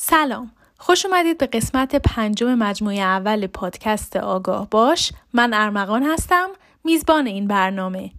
[0.00, 0.50] سلام.
[0.78, 5.12] خوش اومدید به قسمت پنجم مجموعه اول پادکست آگاه باش.
[5.32, 6.48] من ارمغان هستم
[6.84, 8.10] میزبان این برنامه.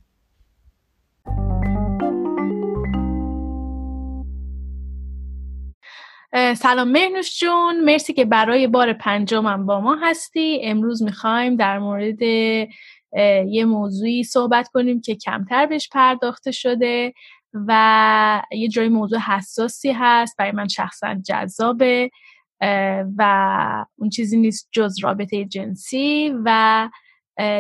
[6.56, 7.84] سلام مهنوش جون.
[7.86, 10.60] مرسی که برای بار پنجمم با ما هستی.
[10.64, 12.22] امروز می‌خوایم در مورد
[13.48, 17.14] یه موضوعی صحبت کنیم که کمتر بهش پرداخته شده.
[17.54, 22.10] و یه جای موضوع حساسی هست برای من شخصا جذابه
[23.18, 26.90] و اون چیزی نیست جز رابطه جنسی و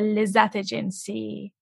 [0.01, 1.53] لذت جنسی.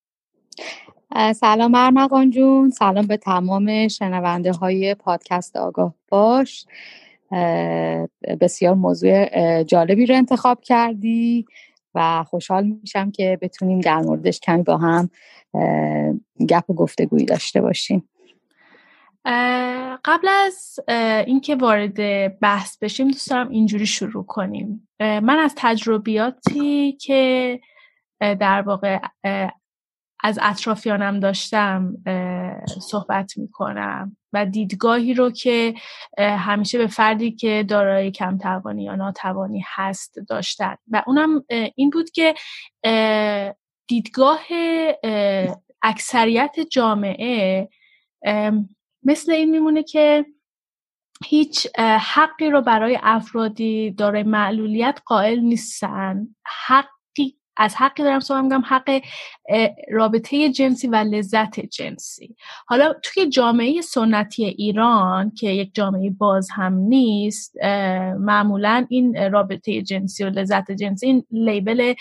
[1.35, 2.69] سلام ارمغان جون.
[2.69, 6.65] سلام به تمام شنونده های پادکست آگاه باش.
[8.41, 11.45] بسیار موضوع جالبی رو انتخاب کردی
[11.95, 15.09] و خوشحال میشم که بتونیم در موردش کمی با هم
[16.49, 18.09] گپ و گفتگویی داشته باشیم.
[20.05, 20.79] قبل از
[21.27, 21.99] اینکه وارد
[22.39, 24.89] بحث بشیم دوست دارم اینجوری شروع کنیم.
[24.99, 27.59] من از تجربیاتی که
[28.19, 28.99] در واقع
[30.23, 31.93] از اطرافیانم داشتم
[32.81, 35.73] صحبت می‌کنم و دیدگاهی رو که
[36.19, 40.75] همیشه به فردی که دارای کم توانی یا ناتوانی هست داشتن.
[40.91, 41.43] و اونم
[41.75, 42.33] این بود که
[43.87, 44.41] دیدگاه
[45.81, 47.69] اکثریت جامعه
[49.03, 50.25] مثل این میمونه که
[51.25, 51.67] هیچ
[51.99, 56.27] حقی رو برای افرادی دارای معلولیت قائل نیستن.
[56.67, 59.01] حقی از حقی دارم صحبت میگم حق
[59.91, 62.35] رابطه جنسی و لذت جنسی.
[62.67, 67.55] حالا توی جامعه سنتی ایران که یک جامعه باز هم نیست
[68.19, 71.93] معمولا این رابطه جنسی و لذت جنسی این لیبل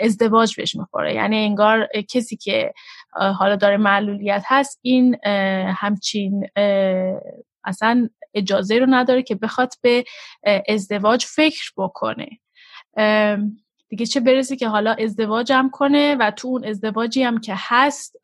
[0.00, 1.14] ازدواج بهش می‌خوره.
[1.14, 2.72] یعنی انگار کسی که
[3.12, 5.16] حالا داره معلولیت هست این
[5.74, 6.46] همچین
[7.64, 10.04] اصلا اجازه رو نداره که بخواد به
[10.68, 12.28] ازدواج فکر بکنه.
[13.88, 18.16] دیگه چه برسه که حالا ازدواجم کنه و تو اون ازدواجی هم که هست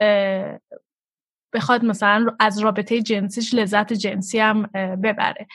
[1.53, 4.63] بخواد مثلا از رابطه جنسیش لذت جنسی هم
[5.03, 5.47] ببره.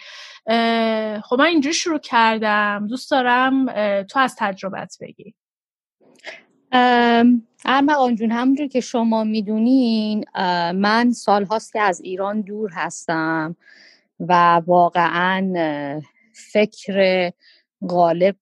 [1.22, 2.88] خب من اینجوری شروع کردم.
[2.88, 3.66] دوست دارم
[4.04, 5.36] تو از تجربت بگی.
[7.66, 10.26] ارمغان جون همونجور که شما می‌دونین
[10.76, 13.56] من سال هاست که از ایران دور هستم
[14.20, 15.54] و واقعا
[16.34, 17.32] فکر
[17.90, 18.36] غالب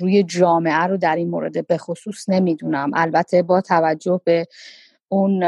[0.00, 2.90] روی جامعه رو در این مورد به خصوص نمی‌دونم.
[2.94, 4.46] البته با توجه به
[5.08, 5.44] اون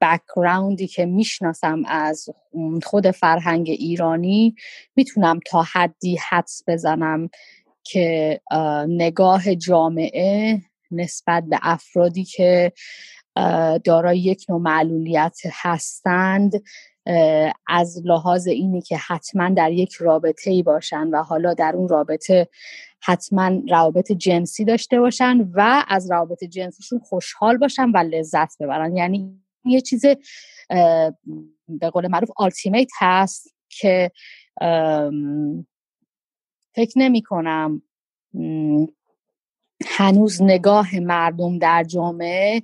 [0.00, 2.28] بکراندی که می‌شناسم از
[2.82, 4.54] خود فرهنگ ایرانی
[4.96, 7.30] می‌تونم تا حدی حدس بزنم.
[7.84, 8.40] که
[8.88, 10.60] نگاه جامعه
[10.90, 12.72] نسبت به افرادی که
[13.84, 16.62] دارای یک نوع معلولیت هستند
[17.68, 22.48] از لحاظ اینی که حتما در یک رابطه ای باشن و حالا در اون رابطه
[23.00, 28.96] حتما روابط جنسی داشته باشن و از روابط جنسیشون خوشحال باشن و لذت ببرن.
[28.96, 30.04] یعنی یه چیز
[31.68, 34.10] به قول معروف آلتیمیت هست که
[36.74, 37.82] فکر نمی کنم
[39.86, 42.62] هنوز نگاه مردم در جامعه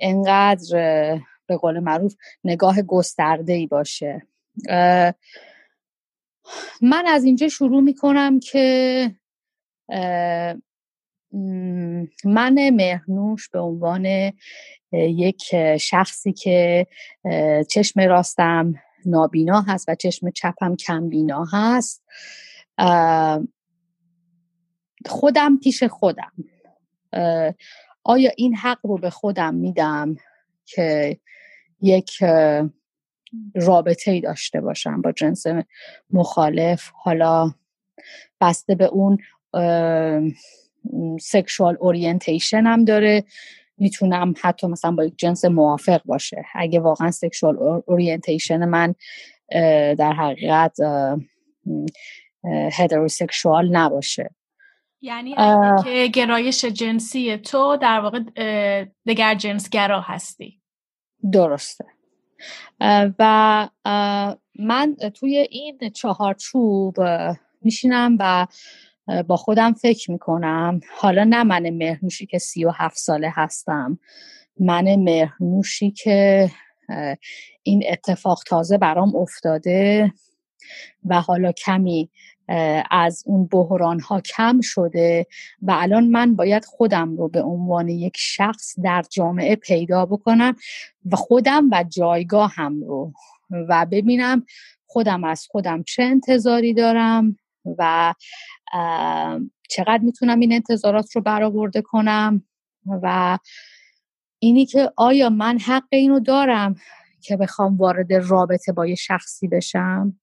[0.00, 2.14] انقدر به قول معروف
[2.44, 4.26] نگاه گسترده ای باشه
[6.80, 9.10] من از اینجا شروع می کنم که
[12.24, 14.32] من مهنوش به عنوان
[14.92, 15.42] یک
[15.76, 16.86] شخصی که
[17.70, 18.74] چشم راستم
[19.06, 22.04] نابینا هست و چشم چپم کمبینا هست.
[25.06, 26.32] خودم پیش خودم.
[28.04, 30.16] آیا این حق رو به خودم میدم
[30.64, 31.18] که
[31.80, 32.10] یک
[33.54, 35.44] رابطه ای داشته باشم با جنس
[36.10, 37.52] مخالف؟ حالا
[38.40, 39.18] بسته به اون
[41.20, 43.24] sexual orientation هم داره.
[43.78, 46.44] می‌تونم حتی مثلا با یک جنس موافق باشه.
[46.54, 48.94] اگه واقعا sexual orientation من
[49.94, 50.76] در حقیقت
[52.72, 54.30] heterosexual نباشه.
[55.00, 55.34] یعنی
[55.84, 58.20] که گرایش جنسی تو در واقع
[59.06, 60.60] دگر جنسگرا هستی.
[61.32, 61.84] درسته.
[63.18, 63.68] و
[64.58, 66.96] من توی این چهارچوب
[67.62, 68.46] میشینم و
[69.26, 70.80] با خودم فکر می‌کنم.
[70.96, 73.98] حالا نه من مهرنوشی که سی و هفت ساله هستم.
[74.60, 76.50] من مهرنوشی که
[77.62, 80.12] این اتفاق تازه برام افتاده
[81.04, 82.10] و حالا کمی
[82.90, 85.26] از اون بحران ها کم شده
[85.62, 90.56] و الان من باید خودم رو به عنوان یک شخص در جامعه پیدا بکنم
[91.12, 93.12] و خودم و جایگاه هم رو.
[93.68, 94.46] و ببینم
[94.86, 97.38] خودم از خودم چه انتظاری دارم
[97.78, 98.14] و
[99.68, 102.42] چقدر می‌تونم این انتظارات رو برآورده کنم
[102.86, 103.38] و
[104.38, 106.74] اینی که آیا من حق اینو دارم
[107.20, 110.18] که بخوام وارد رابطه با یه شخصی بشم؟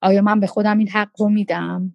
[0.00, 1.94] آیا من به خودم این حق رو میدم؟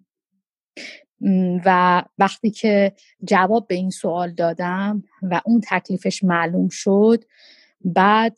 [1.64, 2.92] و وقتی که
[3.24, 7.24] جواب به این سوال دادم و اون تکلیفش معلوم شد
[7.84, 8.36] بعد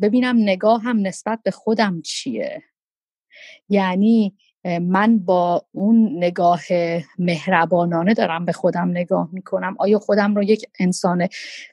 [0.00, 2.62] ببینم نگاه هم نسبت به خودم چیه.
[3.68, 4.36] یعنی
[4.80, 6.60] من با اون نگاه
[7.18, 9.76] مهربانانه دارم به خودم نگاه می‌کنم.
[9.78, 11.28] آیا خودم رو یک انسان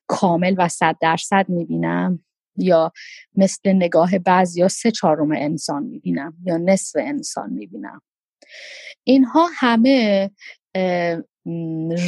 [0.08, 2.20] کامل و صد درصد می‌بینم؟
[2.58, 2.92] یا
[3.36, 8.02] مثل نگاه بعض یا سه چهارم انسان می‌بینم یا نصف انسان می‌بینم.
[9.04, 10.32] اینها همه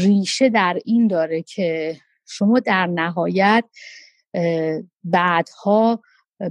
[0.01, 1.97] ریشه در این داره که
[2.27, 3.65] شما در نهایت
[5.03, 6.01] بعدها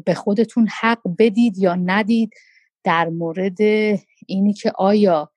[0.05, 2.31] به خودتون حق بدید یا ندید
[2.85, 3.61] در مورد
[4.27, 5.33] اینی که آیا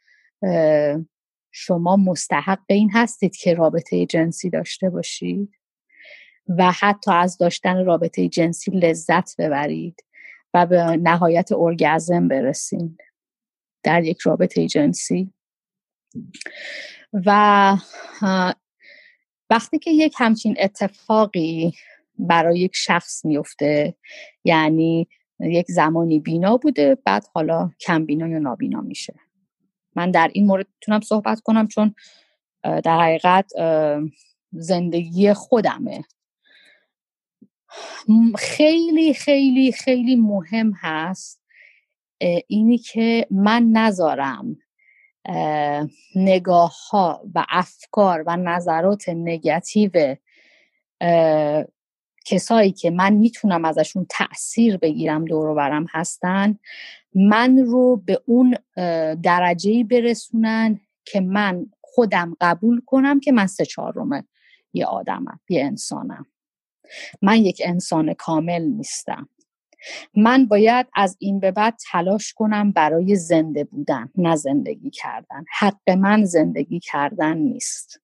[1.52, 5.59] شما مستحق این هستید که رابطه جنسی داشته باشید.
[6.58, 10.04] و حتی از داشتن رابطه جنسی لذت ببرید
[10.54, 12.98] و به نهایت ارگزم برسید
[13.84, 15.34] در یک رابطه جنسی.
[17.14, 17.78] و
[19.50, 21.74] وقتی که یک همچین اتفاقی
[22.20, 23.96] برای یک شخص میفته
[24.44, 25.08] یعنی
[25.40, 29.14] یک زمانی بینا بوده بعد حالا کم بینا یا نابینا میشه.
[29.96, 31.96] من در این مورد می‌تونم صحبت کنم چون
[32.64, 33.52] در حقیقت
[34.52, 36.04] زندگی خودمه.
[38.38, 41.42] خیلی خیلی خیلی مهم هست
[42.48, 44.58] اینی که من نذارم
[46.16, 50.16] نگاه ها و افکار و نظرات نگتیو
[52.26, 56.58] کسایی که من می‌تونم ازشون تاثیر بگیرم دور برم هستن
[57.16, 58.56] من رو به اون
[59.22, 64.28] درجه برسونن که من خودم قبول کنم که من سه چهارم
[64.74, 66.26] یه آدمم یه انسانم.
[67.22, 69.30] من یک انسان کامل نیستم.
[70.16, 75.46] من باید از این به بعد تلاش کنم برای زنده بودن نه زندگی کردن.
[75.60, 78.02] حق من زندگی کردن نیست.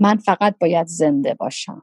[0.00, 1.82] من فقط باید زنده باشم.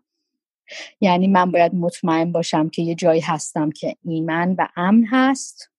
[1.02, 5.70] یعنی من باید مطمئن باشم که یه جایی هستم که ایمن و امن هست.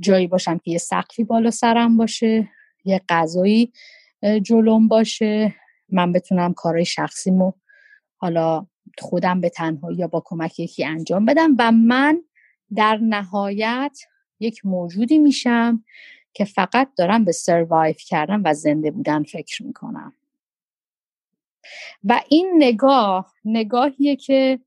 [0.00, 2.48] جایی باشم که یه سقفی بالا سرم باشه
[2.84, 3.72] یه غذایی
[4.42, 5.54] جلوم باشه.
[5.88, 7.52] من بتونم کارهای شخصیمو
[8.16, 8.66] حالا
[8.98, 12.22] خودم به تنهایی یا با کمک یکی انجام بدم و من
[12.74, 13.98] در نهایت
[14.40, 15.84] یک موجودی میشم
[16.32, 20.12] که فقط دارم به سروایف کردن و زنده بودن فکر می‌کنم.
[22.04, 24.60] و این نگاه نگاهیه که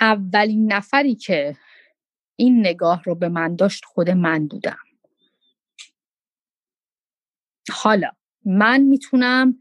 [0.00, 1.56] اولین نفری که
[2.36, 4.78] این نگاه رو به من داشت خود من بودم.
[7.70, 8.10] حالا
[8.44, 9.58] من می‌تونم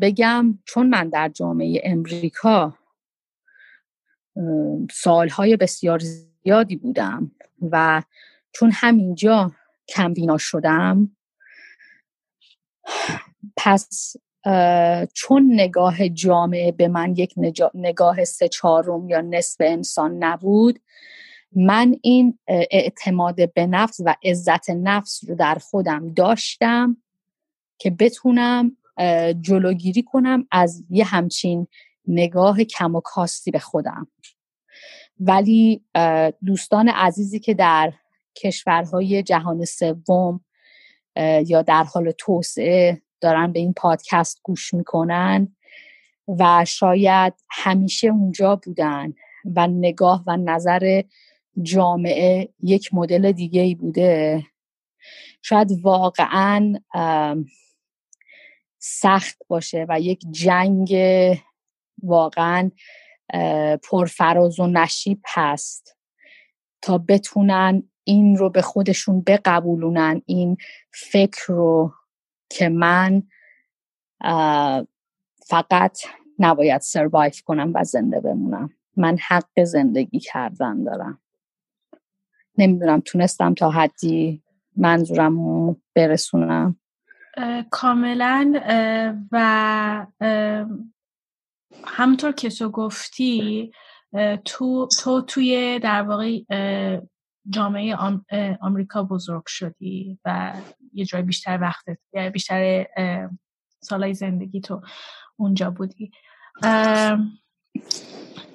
[0.00, 2.78] بگم چون من در جامعه امریکا
[4.92, 7.30] سالهای بسیار زیادی بودم
[7.70, 8.02] و
[8.52, 9.52] چون همینجا
[9.88, 11.16] کمبینا شدم
[13.56, 14.16] پس
[15.14, 17.34] چون نگاه جامعه به من یک
[17.74, 20.80] نگاه سه چهارم یا نصف انسان نبود
[21.52, 26.96] من این اعتماد به نفس و عزت نفس رو در خودم داشتم
[27.78, 28.76] که بتونم
[29.40, 31.66] جلوگیری کنم از یه همچین
[32.06, 34.08] نگاه کم و کاستی به خودم.
[35.20, 35.84] ولی
[36.46, 37.92] دوستان عزیزی که در
[38.36, 40.40] کشورهای جهان سوم
[41.46, 45.56] یا در حال توسعه دارن به این پادکست گوش می‌کنن
[46.28, 49.12] و شاید همیشه اونجا بودن
[49.56, 51.02] و نگاه و نظر
[51.62, 54.42] جامعه یک مدل دیگه ای بوده
[55.42, 56.74] شاید واقعا
[58.78, 60.96] سخت باشه و یک جنگ
[62.02, 62.70] واقعا
[63.82, 65.96] پرفراز و نشیب هست
[66.82, 70.56] تا بتونن این رو به خودشون بقبولونن این
[70.90, 71.92] فکر رو
[72.50, 73.22] که من
[75.46, 75.98] فقط
[76.38, 78.70] نباید سروایف کنم و زنده بمونم.
[78.96, 81.20] من حق زندگی کردن دارم.
[82.58, 84.42] نمی‌دونم تونستم تا حدی
[84.76, 86.76] منظورم برسونم.
[87.70, 88.52] کاملا
[89.32, 90.06] و
[91.84, 93.72] همونطور که تو گفتی
[94.44, 96.38] تو, تو توی در واقع
[97.50, 97.96] جامعه
[98.60, 100.52] آمریکا بزرگ شدی و
[100.92, 101.98] یه جای بیشتر وقتت
[102.32, 102.86] بیشتر
[103.80, 104.82] سالای زندگی تو
[105.36, 106.10] اونجا بودی.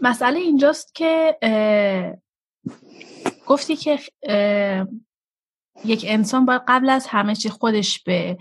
[0.01, 1.37] مسئله اینجاست که
[3.47, 3.99] گفتی که
[5.85, 8.37] یک انسان باید قبل از همه چی خودش به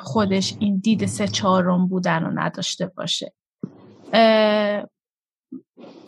[0.00, 3.32] خودش این دید سه چهارم بودن رو نداشته باشه.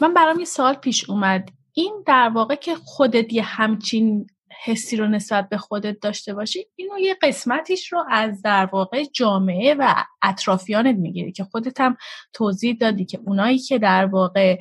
[0.01, 1.49] من برام یه سال پیش اومد.
[1.73, 4.27] این در واقع که خودت یه همچین
[4.65, 9.75] حسی رو نسبت به خودت داشته باشی اینو یه قسمتیش رو از در واقع جامعه
[9.75, 11.97] و اطرافیانت می‌گیری که خودت هم
[12.33, 14.59] توضیح دادی که اونایی که در واقع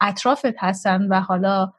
[0.00, 1.72] اطرافت هستن و حالا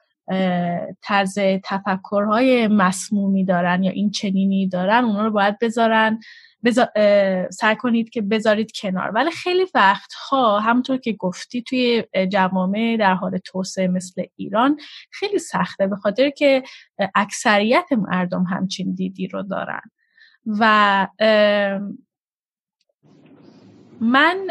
[1.02, 6.20] طرز تفکرهای مسمومی دارن یا این چنینی دارن اونا رو باید بذارن
[7.52, 9.12] سعی کنید که بذارید کنار.
[9.12, 14.78] ولی خیلی وقتها همونطور که گفتی توی جوامع در حال توسعه مثل ایران
[15.12, 16.64] خیلی سخته به خاطر که
[17.16, 19.82] اکثریت مردم همچین دیدی رو دارن.
[20.46, 21.08] و
[24.02, 24.48] من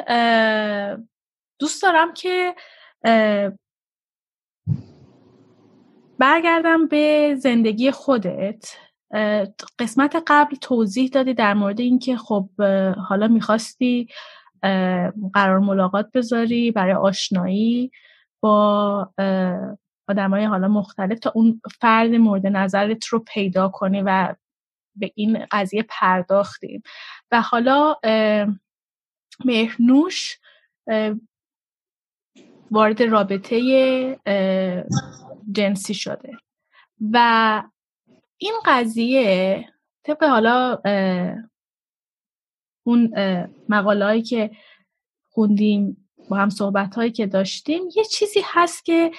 [1.59, 2.55] دوست دارم که
[6.19, 8.77] برگردم به زندگی خودت.
[9.79, 12.49] قسمت قبل توضیح دادی در مورد اینکه خب
[13.09, 14.09] حالا می‌خواستی
[15.35, 17.91] قرار ملاقات بذاری برای آشنایی
[18.41, 19.09] با
[20.09, 24.35] های حالا مختلف تا اون فرد مورد نظرت رو پیدا کنی و
[24.97, 26.83] به این قضیه پرداختیم
[27.31, 27.97] و حالا
[29.45, 30.39] مهرنوش
[32.71, 33.57] وارد رابطه
[35.53, 36.33] جنسی شده.
[37.13, 37.63] و
[38.39, 39.65] این قضیه
[40.05, 40.79] طبق حالا
[42.87, 43.13] اون
[43.69, 44.51] مقاله که
[45.31, 49.11] خوندیم با هم صحبت هایی که داشتیم یه چیزی هست که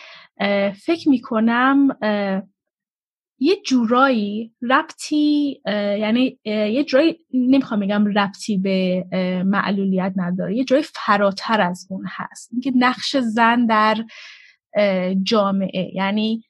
[0.85, 1.97] فکر می‌کنم
[3.39, 5.61] یه جورایی ربطی
[5.99, 9.05] یعنی یه جورایی نمی‌خوام بگم ربطی به
[9.45, 12.49] معلولیت نداره یه جورایی فراتر از اون هست.
[12.51, 14.05] اینکه نقش زن در
[15.23, 15.91] جامعه.
[15.95, 16.43] یعنی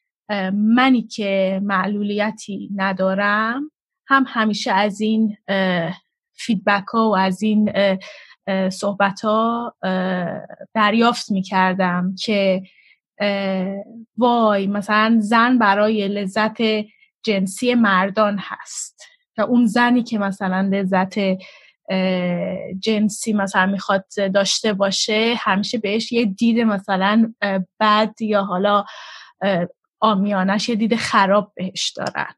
[0.54, 3.72] منی که معلولیتی ندارم
[4.08, 5.38] هم همیشه از این
[6.34, 7.74] فیدبک ها و از این
[8.70, 9.76] صحبت ها
[10.74, 12.62] دریافت می کردم که
[14.18, 16.58] وای مثلا زن برای لذت
[17.24, 19.02] جنسی مردان هست.
[19.38, 21.16] و اون زنی که مثلا لذت
[22.80, 27.34] جنسی مثلا می‌خواد داشته باشه همیشه بهش یه دید مثلا
[27.80, 28.86] بد یا حالا
[30.00, 32.36] آمیانش یه دید خراب بهش دارن.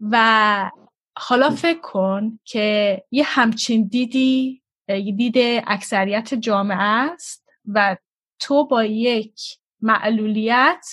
[0.00, 0.70] و
[1.18, 7.96] حالا فکر کن که یه همچین دیدی یه دید اکثریت جامعه است و
[8.38, 9.40] تو با یک
[9.80, 10.86] معلولیت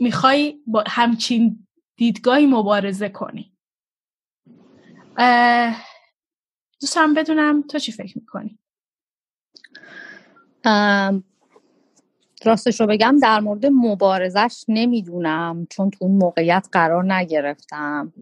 [0.00, 3.51] می‌خوای با همچین دیدگاهی مبارزه کنی.
[6.80, 8.58] دوستم بدونم تو چی فکر می‌کنی؟
[12.44, 18.12] راستش رو بگم در مورد مبارزش نمی‌دونم چون تو اون موقعیت قرار نگرفتم.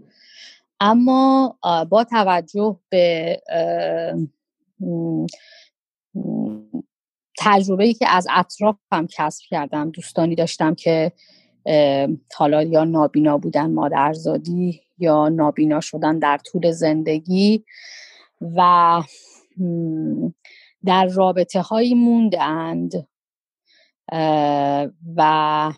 [0.80, 1.58] اما
[1.90, 3.40] با توجه به
[7.38, 11.12] تجربه ای که از اطرافم کسب کردم دوستانی داشتم که
[12.36, 17.64] حالا یا نابینا بودن مادرزادی یا نابینا شدن در طول زندگی
[18.40, 19.02] و
[20.84, 23.08] در رابطه هایی موندند
[25.16, 25.72] و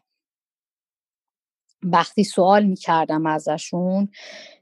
[1.83, 4.09] وقتی سوال می‌کردم ازشون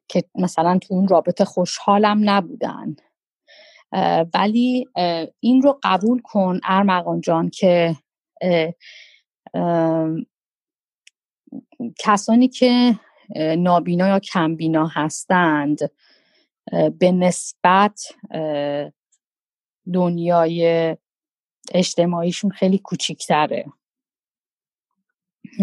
[0.09, 2.97] که مثلا تو اون رابطه خوشحالم نبودن.
[4.35, 4.89] ولی
[5.41, 7.97] این رو قبول کن ارمغان جان که
[11.99, 12.99] کسانی که
[13.37, 15.79] نابینا یا کمبینا هستند
[16.99, 18.01] به نسبت
[19.93, 20.97] دنیای
[21.75, 23.65] اجتماعیشون خیلی کوچیکتره.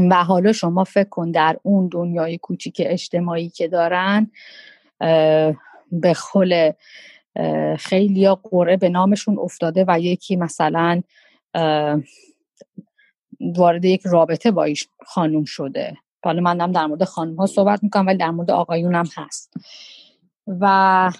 [0.09, 4.31] و حالا شما فکر کن در اون دنیای کوچیک اجتماعی که دارن
[5.91, 6.71] به خل
[7.79, 11.01] خیلی یا قره به نامشون افتاده و یکی مثلا
[13.39, 15.97] وارد یک رابطه با ایش خانوم شده.
[16.27, 19.53] حالا من هم در مورد خانوم ها صحبت می‌کنم ولی در مورد آقایون هم هست.
[20.48, 21.12] و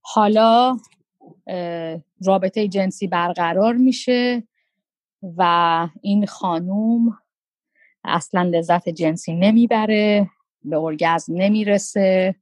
[0.00, 0.78] حالا
[2.24, 4.48] رابطه جنسی برقرار میشه
[5.36, 7.18] و این خانوم
[8.04, 10.30] اصلا لذت جنسی نمی‌بره
[10.64, 12.34] به ارگزم نمی‌رسه.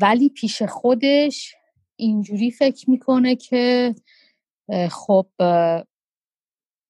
[0.00, 1.54] ولی پیش خودش
[1.96, 3.94] اینجوری فکر می‌کنه که
[4.90, 5.26] خب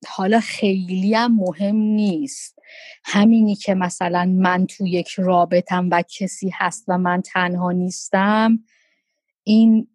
[0.07, 2.59] حالا خیلی هم مهم نیست.
[3.05, 8.59] همینی که مثلا من تو یک رابطم و کسی هست و من تنها نیستم
[9.45, 9.89] این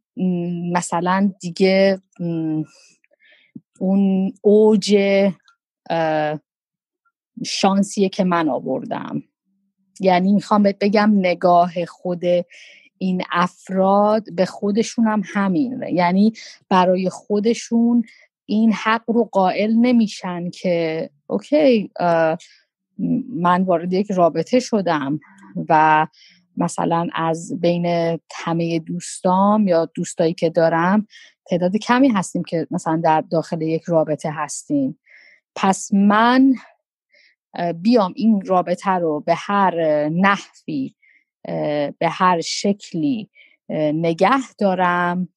[0.74, 2.02] مثلا دیگه
[3.80, 4.98] اون اوج
[7.46, 9.24] شانسیه که من آوردم.
[10.00, 12.24] یعنی می‌خوام بهت بگم نگاه خود
[12.98, 16.34] این افراد به خودشون هم همین یعنی
[16.70, 18.04] برای خودشون
[18.52, 21.92] این حق رو قائل نمیشن که اوکی
[23.30, 25.20] من وارد یک رابطه شدم
[25.70, 26.08] و
[26.58, 31.08] مثلا از بین همه دوستام یا دوستایی که دارم
[31.46, 35.00] تعداد کمی هستیم که مثلا در داخل یک رابطه هستیم.
[35.56, 36.54] پس من
[37.76, 40.96] بیام این رابطه رو به هر نحوی
[42.00, 43.30] به هر شکلی
[43.94, 45.30] نگه دارم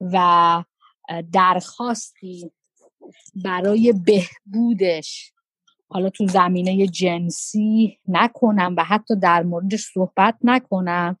[0.00, 0.64] و
[1.32, 2.50] درخواستی
[3.44, 5.32] برای بهبودش.
[5.90, 11.16] حالا تو زمینه جنسی نکنم و حتی در موردش صحبت نکنم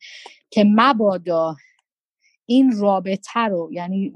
[0.50, 1.56] که مبادا
[2.46, 4.12] این رابطه رو یعنی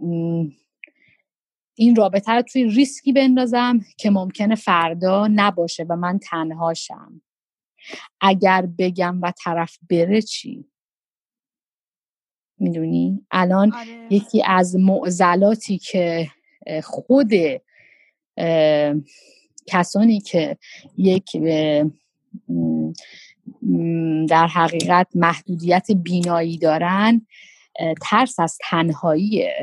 [1.74, 7.22] این رابطه رو توی ریسکی بندازم که ممکنه فردا نباشه و من تنهاشم
[8.20, 10.71] اگر بگم و طرف بره چی؟
[12.62, 14.07] می‌دونی الان آره.
[14.11, 16.28] یکی از معضلاتی که
[16.83, 17.31] خود
[19.66, 20.57] کسانی که
[20.97, 21.37] یک
[24.28, 27.26] در حقیقت محدودیت بینایی دارن
[28.02, 29.54] ترس از تنهاییه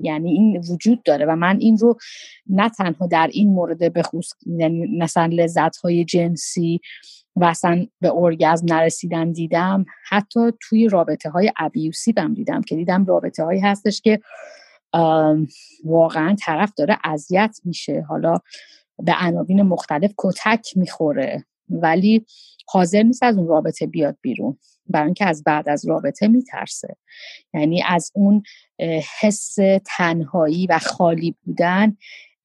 [0.00, 1.98] یعنی این وجود داره و من این رو
[2.46, 6.80] نه تنها در این مورد بخصوص یعنی مثلا لذت های جنسی
[7.36, 9.84] و اصلا به ارگزم نرسیدن دیدم.
[10.08, 14.20] حتی توی رابطه های ابیوسیو دیدم که دیدم رابطه هایی هستش که
[15.84, 18.04] واقعا طرف داره اذیت میشه.
[18.08, 18.38] حالا
[18.98, 21.44] به عناوین مختلف کتک می‌خوره.
[21.68, 22.26] ولی
[22.68, 24.58] حاضر نیست از اون رابطه بیاد بیرون.
[24.88, 26.96] برای اینکه از بعد از رابطه میترسه.
[27.54, 28.42] یعنی از اون
[29.20, 29.56] حس
[29.96, 31.96] تنهایی و خالی بودن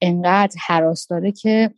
[0.01, 1.71] انقدر حراس داره که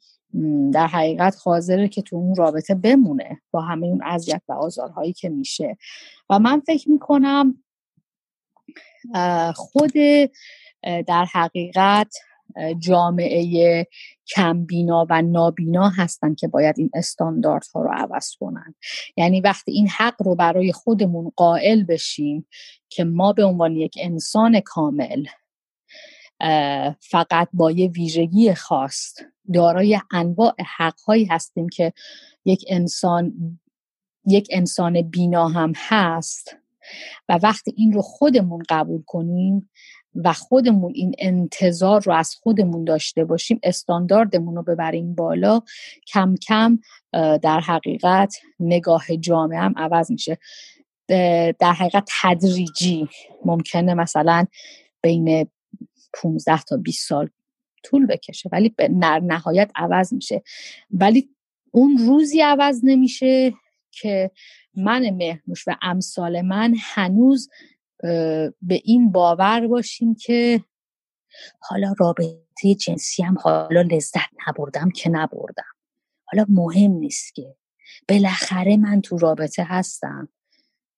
[0.74, 5.30] در حقیقت حاضره که تو اون رابطه بمونه با همه اون اذیت و آزارهایی که
[5.30, 5.78] میشه.
[6.30, 7.63] و من فکر می‌کنم
[9.56, 9.93] خود
[10.84, 12.15] در حقیقت
[12.80, 13.88] جامعه
[14.36, 18.76] کمبینا و نابینا هستن که باید این استانداردها رو عوض کنن.
[19.17, 22.48] یعنی وقتی این حق رو برای خودمون قائل بشیم
[22.89, 25.26] که ما به عنوان یک انسان کامل
[27.00, 29.13] فقط با یه ویژگی خاص
[29.53, 31.93] دارای انواع حقهایی هستیم که
[32.45, 33.34] یک انسان
[34.25, 36.56] یک انسان بینا هم هست
[37.29, 39.69] و وقتی این رو خودمون قبول کنیم
[40.15, 45.62] و خودمون این انتظار رو از خودمون داشته باشیم استانداردمون رو ببریم بالا
[46.08, 46.79] کم کم
[47.41, 50.38] در حقیقت نگاه جامعه هم عوض میشه.
[51.60, 53.08] در حقیقت تدریجی
[53.45, 54.45] ممکنه مثلا
[55.01, 55.47] بین
[56.13, 57.29] 15 تا 20 سال
[57.84, 58.88] طول بکشه ولی به
[59.24, 60.43] نهایت عوض میشه.
[60.91, 61.30] ولی
[61.72, 63.54] اون روزی عوض نمیشه
[63.91, 64.32] که
[64.76, 67.50] من مهنوش و امثال من هنوز
[68.62, 70.63] به این باور باشیم که
[71.60, 75.74] حالا رابطه جنسی هم حالا لذت نبردم که نبردم.
[76.26, 77.56] حالا مهم نیست که.
[78.10, 80.30] بالاخره من تو رابطه هستم.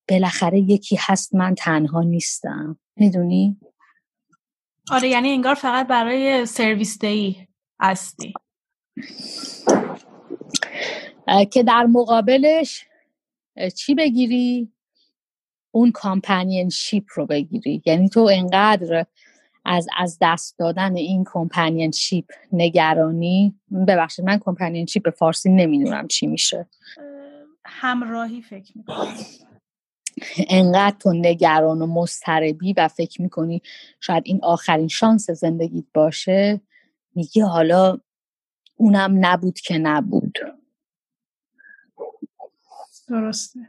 [0.08, 2.78] بالاخره یکی هست من تنها نیستم.
[2.96, 3.60] می‌دونی؟
[4.90, 7.48] آره یعنی انگار فقط برای سرویس دهی
[7.80, 8.32] هستی
[11.50, 12.84] که در مقابلش
[13.76, 14.72] چی بگیری؟
[15.70, 17.82] اون companionship رو بگیری.
[17.86, 19.06] یعنی تو انقدر
[19.64, 26.68] از از دست دادن این companionship نگرانی ببخشید من companionship به فارسی نمی‌دونم چی میشه.
[27.64, 29.14] همراهی فکر می‌کنم.
[30.48, 33.62] انقدر تو نگران و مضطربی و فکر می‌کنی
[34.00, 36.60] شاید این آخرین شانس زندگیت باشه
[37.14, 37.98] میگی حالا
[38.76, 40.38] اونم نبود که نبود.
[43.08, 43.60] درسته.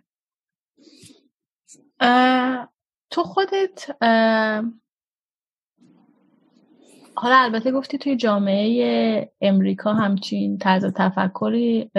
[3.10, 3.92] تو خودت
[7.16, 11.92] حالا البته گفتی توی جامعه امریکا همچین طرز تفکری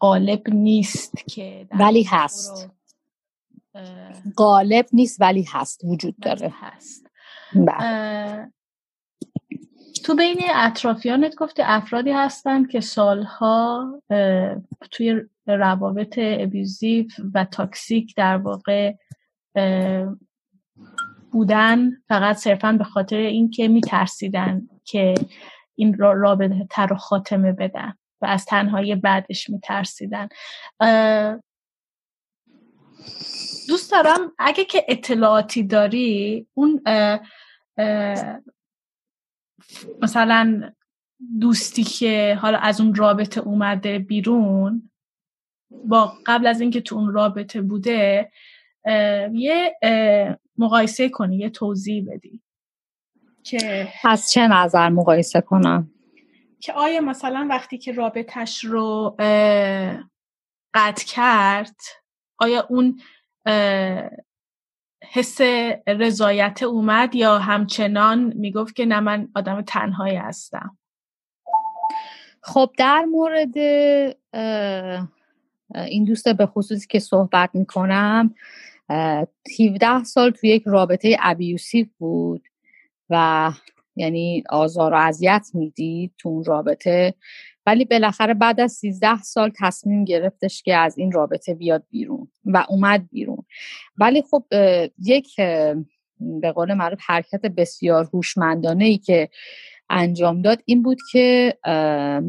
[0.00, 2.70] غالب نیست که ولی هست.
[4.36, 6.52] غالب نیست ولی هست وجود داره.
[6.60, 7.06] هست.
[7.54, 8.50] بله.
[10.04, 13.86] تو بین اطرافیانت گفتی افرادی هستن که سالها
[14.90, 18.94] توی روابط ابیوزیو و تاکسیک در واقع
[21.32, 25.14] بودن فقط صرفا به خاطر اینکه میترسیدن که
[25.74, 30.28] این رابطه رو خاتمه بدن و از تنهایی بعدش میترسیدن.
[33.68, 36.82] دوست دارم اگه که اطلاعاتی داری اون
[40.02, 40.72] مثلا
[41.40, 44.90] دوستی که حالا از اون رابطه اومده بیرون
[45.70, 48.30] با قبل از اینکه تو اون رابطه بوده
[49.32, 49.78] یه
[50.58, 52.42] مقایسه کنی یه توضیح بدی
[53.42, 55.90] که از چه نظر مقایسه کنم؟
[56.60, 59.16] که آیا مثلا وقتی که رابطش رو
[60.74, 61.76] قطع کرد
[62.44, 63.00] آیا اون
[65.12, 65.40] حس
[65.86, 70.78] رضایت اومد یا همچنان می‌گفت که نه من آدم تنهایی هستم؟
[72.42, 73.56] خب در مورد
[75.74, 78.34] این دوست به خصوصی که صحبت می‌کنم
[79.60, 82.48] 17 سال توی یک رابطه ابیوسیو بود
[83.10, 83.52] و
[83.96, 87.14] یعنی آزار و اذیت می‌دید تو اون رابطه.
[87.66, 92.64] ولی بالاخره بعد از 13 سال تصمیم گرفتش که از این رابطه بیاد بیرون و
[92.68, 93.44] اومد بیرون.
[93.96, 94.44] ولی خب
[94.98, 95.36] یک
[96.20, 99.28] به قول معروف حرکت بسیار هوشمندانه ای که
[99.90, 101.58] انجام داد این بود که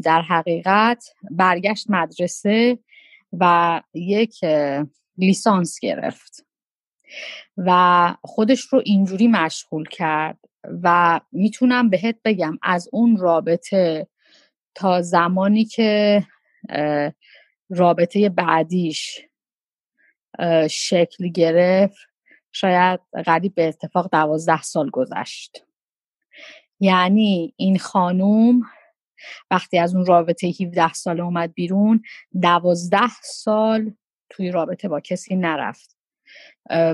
[0.04, 2.78] در حقیقت برگشت مدرسه
[3.32, 4.34] و یک
[5.18, 6.46] لیسانس گرفت
[7.56, 10.38] و خودش رو اینجوری مشغول کرد
[10.82, 14.06] و می‌تونم بهت بگم از اون رابطه
[14.76, 16.22] تا زمانی که
[17.70, 19.20] رابطه بعدیش
[20.70, 21.98] شکل گرفت
[22.52, 25.64] شاید قریب به اتفاق دوازده سال گذشت.
[26.80, 28.62] یعنی این خانوم
[29.50, 32.02] وقتی از اون رابطه 17 سال اومد بیرون
[32.42, 33.94] دوازده سال
[34.30, 35.96] توی رابطه با کسی نرفت.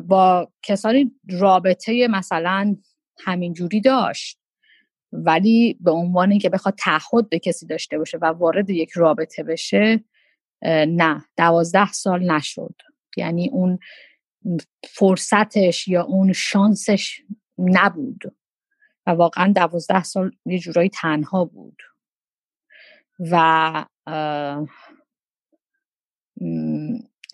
[0.03, 2.77] با کسانی رابطه مثلا
[3.25, 4.42] همینجوری داشت.
[5.13, 10.05] ولی به عنوان اینکه بخواد تعهد به کسی داشته باشه و وارد یک رابطه بشه
[10.89, 12.75] نه دوازده سال نشد.
[13.17, 13.79] یعنی اون
[14.89, 17.23] فرصتش یا اون شانسش
[17.59, 18.37] نبود
[19.07, 21.83] و واقعا دوازده سال یه جورایی تنها بود.
[23.31, 23.85] و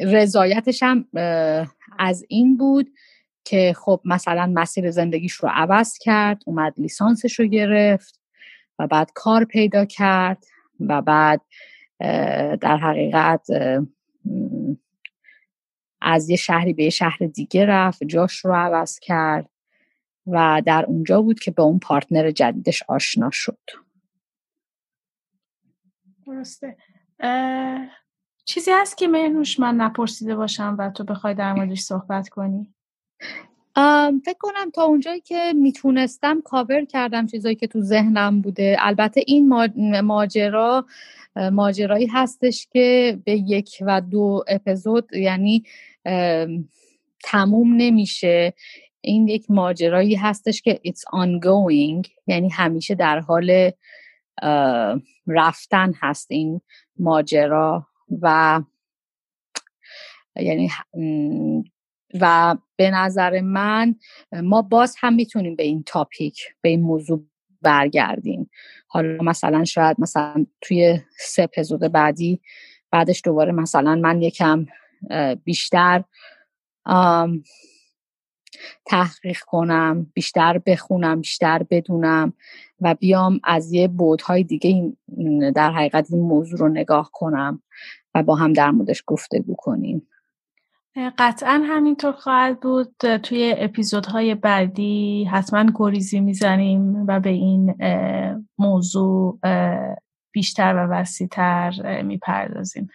[0.00, 1.08] رضایتش هم
[1.98, 2.90] از این بود
[3.48, 8.20] که خب مثلا مسیر زندگیش رو عوض کرد اومد لیسانسش رو گرفت
[8.78, 10.44] و بعد کار پیدا کرد
[10.80, 11.40] و بعد
[12.60, 13.46] در حقیقت
[16.00, 19.48] از یه شهری به یه شهر دیگه رفت جاش رو عوض کرد
[20.26, 23.58] و در اونجا بود که به اون پارتنر جدیدش آشنا شد.
[26.26, 26.76] درسته.
[28.44, 32.74] چیزی هست که مهنوش من نپرسیده باشم و تو بخوای در موردش صحبت کنی؟
[34.24, 38.76] فکر کنم تا اونجایی که می‌تونستم کاور کردم چیزایی که تو ذهنم بوده.
[38.78, 39.48] البته این
[40.00, 40.86] ماجرا
[41.52, 45.64] ماجرایی هستش که به یک و دو اپیزود یعنی
[47.24, 48.54] تموم نمیشه.
[49.00, 53.70] این یک ماجرایی هستش که it's ongoing یعنی همیشه در حال
[55.26, 56.60] رفتن هست این
[56.98, 57.86] ماجرا
[58.22, 58.60] و
[60.36, 60.70] یعنی
[62.20, 63.94] و به نظر من
[64.42, 67.24] ما باز هم می‌تونیم به این تاپیک به این موضوع
[67.62, 68.50] برگردیم.
[68.86, 72.40] حالا مثلا شاید مثلا توی سه اپیزود بعدی
[72.90, 74.66] بعدش دوباره مثلا من یکم
[75.44, 76.04] بیشتر
[78.86, 82.32] تحقیق کنم بیشتر بخونم بیشتر بدونم
[82.80, 84.92] و بیام از یه بودهای دیگه
[85.54, 87.62] در حقیقت این موضوع رو نگاه کنم
[88.14, 90.08] و با هم در موردش گفتگو کنیم.
[91.18, 93.16] قطعا همینطور خواهد بود.
[93.16, 97.74] توی اپیزودهای بعدی حتما گریزی می‌زنیم و به این
[98.58, 99.38] موضوع
[100.32, 102.88] بیشتر و وسیعتر می‌پردازیم.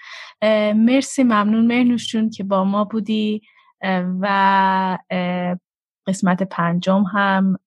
[0.75, 1.65] مرسی ممنون.
[1.65, 3.41] مرنوشون که با ما بودی
[4.21, 4.97] و
[6.07, 7.59] قسمت پنجم هم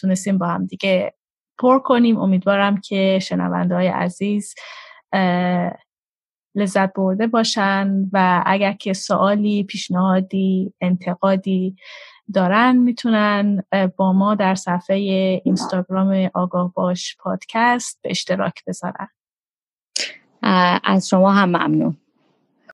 [0.00, 1.14] تونستیم با هم دیگه
[1.58, 2.16] پر کنیم.
[2.16, 4.54] امیدوارم که شنونده های عزیز
[6.54, 11.76] لذت برده باشن و اگر که سوالی پیشنهادی انتقادی
[12.34, 13.62] دارن می‌تونن
[13.96, 14.96] با ما در صفحه
[15.44, 19.08] اینستاگرام آگاه باش پادکست به اشتراک بذارن.
[20.84, 21.96] از شما هم ممنون.